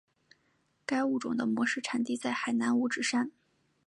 [0.83, 3.29] 该物种的模式产地在海南五指山。